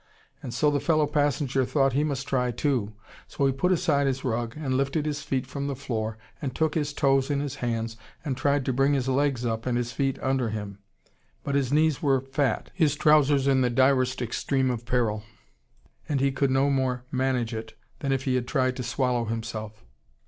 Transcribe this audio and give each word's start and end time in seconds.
And 0.41 0.51
so 0.51 0.71
the 0.71 0.79
fellow 0.79 1.05
passenger 1.05 1.63
thought 1.63 1.93
he 1.93 2.03
must 2.03 2.27
try 2.27 2.49
too. 2.49 2.93
So 3.27 3.45
he 3.45 3.51
put 3.53 3.71
aside 3.71 4.07
his 4.07 4.23
rug, 4.23 4.55
and 4.57 4.75
lifted 4.75 5.05
his 5.05 5.21
feet 5.21 5.45
from 5.45 5.67
the 5.67 5.75
floor, 5.75 6.17
and 6.41 6.55
took 6.55 6.73
his 6.73 6.91
toes 6.91 7.29
in 7.29 7.39
his 7.39 7.57
hands, 7.57 7.97
and 8.25 8.35
tried 8.35 8.65
to 8.65 8.73
bring 8.73 8.93
his 8.93 9.07
legs 9.07 9.45
up 9.45 9.67
and 9.67 9.77
his 9.77 9.91
feet 9.91 10.17
under 10.19 10.49
him. 10.49 10.79
But 11.43 11.53
his 11.53 11.71
knees 11.71 12.01
were 12.01 12.19
fat, 12.21 12.71
his 12.73 12.95
trousers 12.95 13.45
in 13.45 13.61
the 13.61 13.69
direst 13.69 14.23
extreme 14.23 14.71
of 14.71 14.87
peril, 14.87 15.21
and 16.09 16.19
he 16.19 16.31
could 16.31 16.49
no 16.49 16.71
more 16.71 17.03
manage 17.11 17.53
it 17.53 17.75
than 17.99 18.11
if 18.11 18.23
he 18.23 18.33
had 18.33 18.47
tried 18.47 18.77
to 18.77 18.83
swallow 18.83 19.25
himself. 19.25 19.83